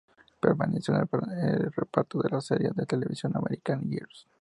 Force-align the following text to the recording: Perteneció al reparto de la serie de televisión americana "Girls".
Perteneció 0.39 0.95
al 0.95 1.07
reparto 1.75 2.19
de 2.23 2.29
la 2.31 2.41
serie 2.41 2.71
de 2.73 2.87
televisión 2.87 3.37
americana 3.37 3.83
"Girls". 3.87 4.25